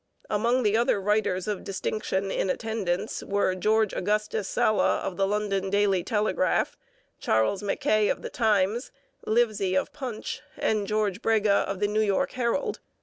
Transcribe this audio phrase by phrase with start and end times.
[0.31, 5.69] Among the other writers of distinction in attendance were George Augustus Sala of the London
[5.69, 6.75] Daily Telegraph,
[7.19, 8.91] Charles Mackay of The Times,
[9.27, 12.79] Livesy of Punch, and George Brega of the New York Herald.